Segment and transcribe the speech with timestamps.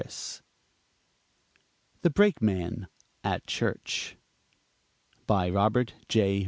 [2.01, 2.87] ]THE BRAKEMAN
[3.23, 4.17] AT CHURCH
[5.27, 6.39] BY ROBERT J.